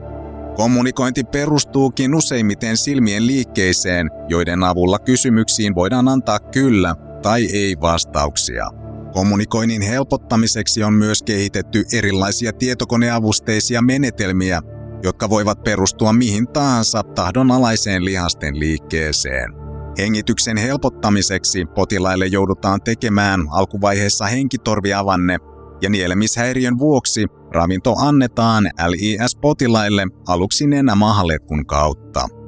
Kommunikointi 0.57 1.25
perustuukin 1.25 2.15
useimmiten 2.15 2.77
silmien 2.77 3.27
liikkeeseen, 3.27 4.11
joiden 4.29 4.65
avulla 4.65 4.99
kysymyksiin 4.99 5.75
voidaan 5.75 6.09
antaa 6.09 6.39
kyllä 6.39 6.97
tai 7.23 7.47
ei 7.53 7.77
vastauksia. 7.81 8.67
Kommunikoinnin 9.13 9.83
helpottamiseksi 9.83 10.83
on 10.83 10.95
myös 10.95 11.23
kehitetty 11.23 11.85
erilaisia 11.93 12.53
tietokoneavusteisia 12.53 13.83
menetelmiä, 13.83 14.61
jotka 15.03 15.31
voivat 15.31 15.63
perustua 15.65 16.13
mihin 16.13 16.49
tahansa 16.49 17.03
tahdonalaiseen 17.03 18.05
lihasten 18.05 18.59
liikkeeseen. 18.59 19.53
Hengityksen 19.99 20.57
helpottamiseksi 20.57 21.65
potilaille 21.75 22.27
joudutaan 22.27 22.81
tekemään 22.83 23.41
alkuvaiheessa 23.51 24.27
henkitorviavanne 24.27 25.39
ja 25.83 25.91
nielemishäiriön 25.91 26.79
vuoksi 26.79 27.27
ravinto 27.53 27.95
annetaan 27.99 28.65
LIS-potilaille 28.87 30.07
aluksi 30.29 30.67
nenämahaletkun 30.67 31.67
kautta. 31.67 32.42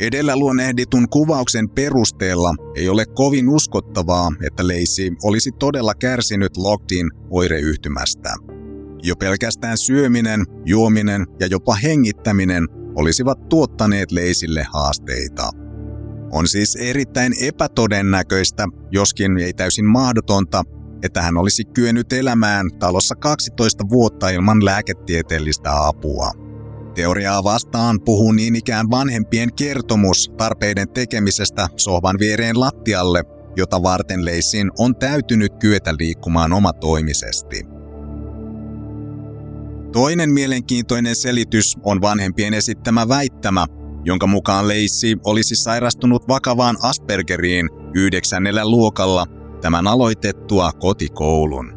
Edellä 0.00 0.36
luonnehditun 0.36 1.08
kuvauksen 1.08 1.68
perusteella 1.68 2.54
ei 2.76 2.88
ole 2.88 3.06
kovin 3.06 3.48
uskottavaa, 3.48 4.32
että 4.46 4.68
Lacey 4.68 5.10
olisi 5.22 5.50
todella 5.58 5.94
kärsinyt 5.94 6.56
Lockdin 6.56 7.10
oireyhtymästä. 7.30 8.34
Jo 9.02 9.16
pelkästään 9.16 9.78
syöminen, 9.78 10.44
juominen 10.66 11.26
ja 11.40 11.46
jopa 11.46 11.74
hengittäminen 11.74 12.68
olisivat 12.94 13.48
tuottaneet 13.48 14.12
Leisille 14.12 14.66
haasteita. 14.72 15.50
On 16.32 16.48
siis 16.48 16.76
erittäin 16.76 17.32
epätodennäköistä, 17.42 18.66
joskin 18.90 19.38
ei 19.38 19.52
täysin 19.52 19.86
mahdotonta, 19.86 20.62
että 21.02 21.22
hän 21.22 21.36
olisi 21.36 21.64
kyennyt 21.64 22.12
elämään 22.12 22.70
talossa 22.78 23.14
12 23.14 23.88
vuotta 23.88 24.30
ilman 24.30 24.64
lääketieteellistä 24.64 25.86
apua. 25.86 26.39
Teoriaa 27.00 27.44
vastaan 27.44 28.00
puhuu 28.00 28.32
niin 28.32 28.56
ikään 28.56 28.90
vanhempien 28.90 29.54
kertomus 29.54 30.32
tarpeiden 30.36 30.88
tekemisestä 30.88 31.68
sohvan 31.76 32.18
viereen 32.18 32.60
lattialle, 32.60 33.24
jota 33.56 33.82
varten 33.82 34.24
Leissin 34.24 34.70
on 34.78 34.96
täytynyt 34.96 35.52
kyetä 35.60 35.94
liikkumaan 35.98 36.52
omatoimisesti. 36.52 37.64
Toinen 39.92 40.30
mielenkiintoinen 40.30 41.16
selitys 41.16 41.76
on 41.82 42.00
vanhempien 42.00 42.54
esittämä 42.54 43.08
väittämä, 43.08 43.66
jonka 44.04 44.26
mukaan 44.26 44.68
Leissi 44.68 45.16
olisi 45.24 45.56
sairastunut 45.56 46.28
vakavaan 46.28 46.76
Aspergeriin 46.82 47.70
yhdeksännellä 47.94 48.68
luokalla 48.68 49.26
tämän 49.62 49.86
aloitettua 49.86 50.72
kotikoulun. 50.72 51.72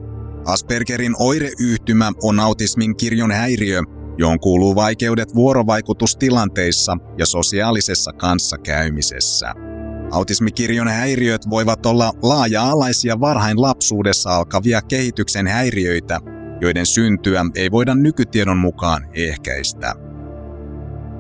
Aspergerin 0.46 1.16
oireyhtymä 1.20 2.12
on 2.24 2.40
autismin 2.40 2.98
kirjon 2.98 3.32
häiriö, 3.32 3.82
johon 4.18 4.40
kuuluu 4.40 4.76
vaikeudet 4.76 5.36
vuorovaikutustilanteissa 5.36 6.98
ja 7.18 7.26
sosiaalisessa 7.26 8.14
kanssakäymisessä. 8.14 9.54
Autismikirjon 10.12 10.88
häiriöt 10.88 11.50
voivat 11.50 11.86
olla 11.86 12.14
laaja-alaisia 12.22 13.20
varhain 13.20 13.62
lapsuudessa 13.62 14.30
alkavia 14.30 14.82
kehityksen 14.82 15.48
häiriöitä, 15.48 16.20
joiden 16.62 16.86
syntyä 16.86 17.46
ei 17.56 17.72
voida 17.72 17.96
nykytiedon 17.96 18.58
mukaan 18.58 19.06
ehkäistä. 19.14 19.94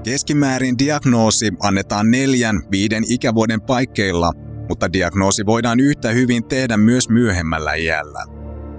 Keskimäärin 0.03 0.77
diagnoosi 0.77 1.51
annetaan 1.59 2.11
neljän 2.11 2.61
viiden 2.71 3.03
ikävuoden 3.09 3.61
paikkeilla, 3.61 4.31
mutta 4.69 4.93
diagnoosi 4.93 5.45
voidaan 5.45 5.79
yhtä 5.79 6.09
hyvin 6.09 6.43
tehdä 6.43 6.77
myös 6.77 7.09
myöhemmällä 7.09 7.73
iällä. 7.73 8.23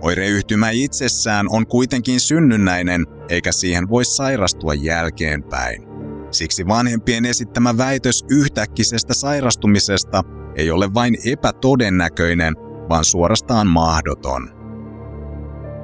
Oireyhtymä 0.03 0.71
itsessään 0.71 1.47
on 1.51 1.67
kuitenkin 1.67 2.21
synnynnäinen, 2.21 3.07
eikä 3.29 3.53
siihen 3.53 3.89
voi 3.89 4.05
sairastua 4.05 4.75
jälkeenpäin. 4.75 5.83
Siksi 6.31 6.67
vanhempien 6.67 7.25
esittämä 7.25 7.77
väitös 7.77 8.25
yhtäkkisestä 8.31 9.15
sairastumisesta 9.15 10.23
ei 10.57 10.71
ole 10.71 10.95
vain 10.95 11.17
epätodennäköinen, 11.27 12.55
vaan 12.89 13.05
suorastaan 13.05 13.67
mahdoton. 13.67 14.51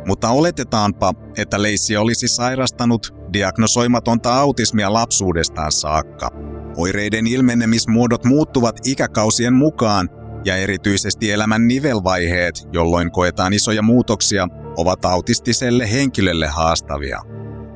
Mutta 0.07 0.29
oletetaanpa, 0.29 1.13
että 1.37 1.63
Leissi 1.63 1.97
olisi 1.97 2.29
sairastanut 2.29 3.15
diagnosoimatonta 3.33 4.35
autismia 4.35 4.93
lapsuudestaan 4.93 5.73
saakka. 5.73 6.29
Oireiden 6.77 7.27
ilmenemismuodot 7.27 8.25
muuttuvat 8.25 8.81
ikäkausien 8.85 9.55
mukaan 9.55 10.09
ja 10.45 10.57
erityisesti 10.57 11.31
elämän 11.31 11.69
nivelvaiheet, 11.69 12.69
jolloin 12.73 13.11
koetaan 13.11 13.53
isoja 13.53 13.83
muutoksia, 13.83 14.49
ovat 14.81 15.05
autistiselle 15.05 15.93
henkilölle 15.93 16.47
haastavia. 16.47 17.21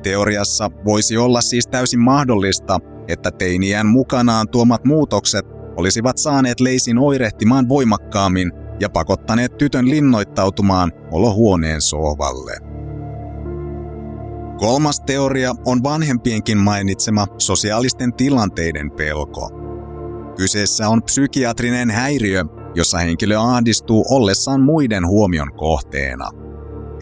Teoriassa 0.03 0.71
voisi 0.85 1.17
olla 1.17 1.41
siis 1.41 1.67
täysin 1.67 1.99
mahdollista, 1.99 2.79
että 3.07 3.31
teiniään 3.31 3.87
mukanaan 3.87 4.49
tuomat 4.49 4.85
muutokset 4.85 5.45
olisivat 5.77 6.17
saaneet 6.17 6.59
Leisin 6.59 6.97
oirehtimaan 6.97 7.69
voimakkaammin 7.69 8.51
ja 8.79 8.89
pakottaneet 8.89 9.57
tytön 9.57 9.89
linnoittautumaan 9.89 10.91
olohuoneen 11.11 11.81
sohvalle. 11.81 12.57
Kolmas 14.57 14.99
teoria 14.99 15.53
on 15.65 15.83
vanhempienkin 15.83 16.57
mainitsema 16.57 17.27
sosiaalisten 17.37 18.13
tilanteiden 18.13 18.91
pelko. 18.91 19.49
Kyseessä 20.37 20.89
on 20.89 21.03
psykiatrinen 21.03 21.91
häiriö, 21.91 22.45
jossa 22.75 22.97
henkilö 22.97 23.39
ahdistuu 23.39 24.05
ollessaan 24.09 24.61
muiden 24.61 25.07
huomion 25.07 25.53
kohteena. 25.53 26.44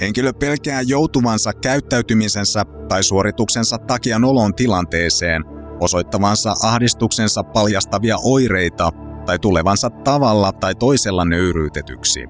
Henkilö 0.02 0.34
pelkää 0.34 0.82
joutuvansa 0.82 1.54
käyttäytymisensä 1.54 2.66
tai 2.88 3.04
suorituksensa 3.04 3.78
takia 3.78 4.20
nolon 4.20 4.56
tilanteeseen, 4.56 5.44
osoittavansa 5.80 6.56
ahdistuksensa 6.64 7.44
paljastavia 7.44 8.18
oireita 8.24 8.92
tai 9.26 9.40
tulevansa 9.40 9.90
tavalla 9.90 10.52
tai 10.52 10.76
toisella 10.76 11.26
nöyryytetyksi. 11.26 12.26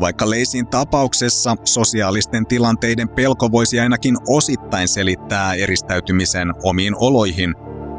Vaikka 0.00 0.30
Leisin 0.30 0.66
tapauksessa 0.66 1.56
sosiaalisten 1.64 2.46
tilanteiden 2.46 3.08
pelko 3.08 3.50
voisi 3.52 3.80
ainakin 3.80 4.16
osittain 4.28 4.88
selittää 4.88 5.54
eristäytymisen 5.54 6.48
omiin 6.62 6.94
oloihin, 6.96 7.54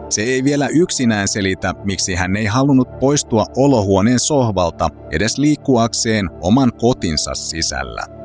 se 0.09 0.21
ei 0.21 0.43
vielä 0.43 0.67
yksinään 0.67 1.27
selitä, 1.27 1.73
miksi 1.83 2.15
hän 2.15 2.35
ei 2.35 2.45
halunnut 2.45 2.99
poistua 2.99 3.45
olohuoneen 3.57 4.19
sohvalta 4.19 4.89
edes 5.11 5.37
liikkuakseen 5.37 6.29
oman 6.41 6.71
kotinsa 6.73 7.35
sisällä. 7.35 8.22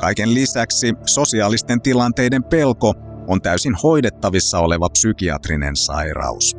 Kaiken 0.00 0.34
lisäksi 0.34 0.94
sosiaalisten 1.06 1.80
tilanteiden 1.80 2.44
pelko 2.44 2.94
on 3.26 3.42
täysin 3.42 3.74
hoidettavissa 3.82 4.58
oleva 4.58 4.88
psykiatrinen 4.88 5.76
sairaus. 5.76 6.56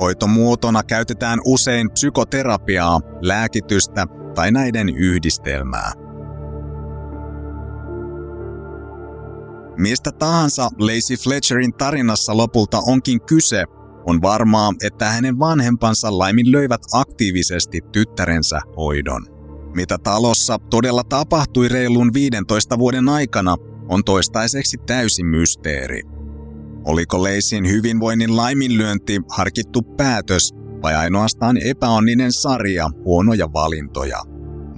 Hoitomuotona 0.00 0.82
käytetään 0.82 1.38
usein 1.44 1.90
psykoterapiaa, 1.90 3.00
lääkitystä 3.20 4.06
tai 4.34 4.52
näiden 4.52 4.88
yhdistelmää. 4.88 5.92
Mistä 9.76 10.12
tahansa 10.12 10.68
Lacey 10.78 11.16
Fletcherin 11.16 11.72
tarinassa 11.74 12.36
lopulta 12.36 12.78
onkin 12.86 13.20
kyse, 13.20 13.64
on 14.06 14.22
varmaa, 14.22 14.72
että 14.84 15.04
hänen 15.04 15.38
vanhempansa 15.38 16.18
laiminlöivät 16.18 16.80
aktiivisesti 16.92 17.80
tyttärensä 17.92 18.60
hoidon. 18.76 19.35
Mitä 19.76 19.98
talossa 19.98 20.58
todella 20.70 21.04
tapahtui 21.04 21.68
reilun 21.68 22.14
15 22.14 22.78
vuoden 22.78 23.08
aikana, 23.08 23.56
on 23.88 24.04
toistaiseksi 24.04 24.76
täysin 24.86 25.26
mysteeri. 25.26 26.02
Oliko 26.84 27.22
Leisin 27.22 27.68
hyvinvoinnin 27.68 28.36
laiminlyönti 28.36 29.20
harkittu 29.30 29.82
päätös 29.82 30.52
vai 30.82 30.94
ainoastaan 30.94 31.56
epäonninen 31.56 32.32
sarja 32.32 32.90
huonoja 33.04 33.52
valintoja? 33.52 34.22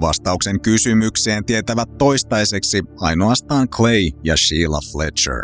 Vastauksen 0.00 0.60
kysymykseen 0.60 1.44
tietävät 1.44 1.98
toistaiseksi 1.98 2.82
ainoastaan 3.00 3.68
Clay 3.68 4.10
ja 4.24 4.36
Sheila 4.36 4.80
Fletcher. 4.92 5.42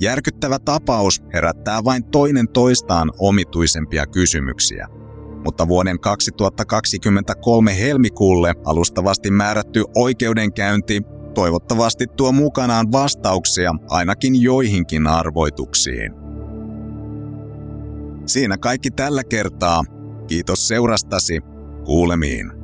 Järkyttävä 0.00 0.58
tapaus 0.58 1.22
herättää 1.34 1.84
vain 1.84 2.04
toinen 2.04 2.48
toistaan 2.48 3.10
omituisempia 3.18 4.06
kysymyksiä. 4.06 5.01
Mutta 5.44 5.68
vuoden 5.68 6.00
2023 6.00 7.78
helmikuulle 7.78 8.54
alustavasti 8.64 9.30
määrätty 9.30 9.84
oikeudenkäynti 9.96 11.02
toivottavasti 11.34 12.06
tuo 12.16 12.32
mukanaan 12.32 12.92
vastauksia 12.92 13.74
ainakin 13.88 14.42
joihinkin 14.42 15.06
arvoituksiin. 15.06 16.12
Siinä 18.26 18.58
kaikki 18.58 18.90
tällä 18.90 19.24
kertaa. 19.24 19.84
Kiitos 20.26 20.68
seurastasi. 20.68 21.40
Kuulemiin. 21.84 22.61